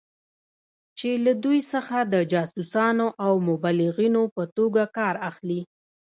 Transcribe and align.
چې 0.97 1.09
له 1.25 1.33
دوی 1.43 1.59
څخه 1.73 1.97
د 2.13 2.15
جاسوسانو 2.31 3.07
او 3.25 3.33
مبلغینو 3.49 4.23
په 4.35 4.43
توګه 4.57 4.83
کار 4.97 5.15
اخلي. 5.29 5.61